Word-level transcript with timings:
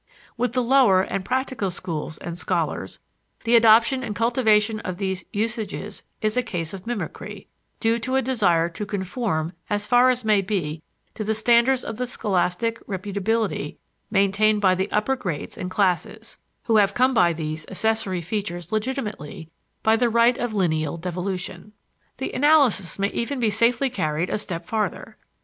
With 0.35 0.53
the 0.53 0.63
lower 0.63 1.03
and 1.03 1.23
practical 1.23 1.69
schools 1.69 2.17
and 2.17 2.35
scholars, 2.35 2.97
the 3.43 3.55
adoption 3.55 4.01
and 4.03 4.15
cultivation 4.15 4.79
of 4.79 4.97
these 4.97 5.25
usages 5.31 6.01
is 6.23 6.35
a 6.35 6.41
case 6.41 6.73
of 6.73 6.87
mimicry 6.87 7.47
due 7.79 7.99
to 7.99 8.15
a 8.15 8.21
desire 8.23 8.67
to 8.69 8.85
conform 8.87 9.53
as 9.69 9.85
far 9.85 10.09
as 10.09 10.25
may 10.25 10.41
be 10.41 10.81
to 11.13 11.23
the 11.23 11.35
standards 11.35 11.83
of 11.83 11.99
scholastic 12.09 12.79
reputability 12.87 13.77
maintained 14.09 14.59
by 14.59 14.73
the 14.73 14.89
upper 14.91 15.15
grades 15.15 15.55
and 15.55 15.69
classes, 15.69 16.39
who 16.63 16.77
have 16.77 16.95
come 16.95 17.13
by 17.13 17.31
these 17.31 17.67
accessory 17.69 18.21
features 18.21 18.71
legitimately, 18.71 19.51
by 19.83 19.95
the 19.95 20.09
right 20.09 20.39
of 20.39 20.51
lineal 20.55 20.97
devolution. 20.97 21.73
The 22.17 22.33
analysis 22.33 22.97
may 22.97 23.09
even 23.09 23.39
be 23.39 23.51
safely 23.51 23.91
carried 23.91 24.31
a 24.31 24.39
step 24.39 24.65
farther. 24.65 25.17